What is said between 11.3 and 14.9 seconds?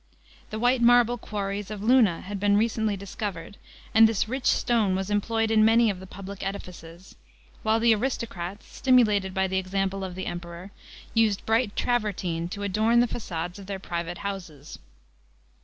bright travertine to adorn the f^ades of their private houses.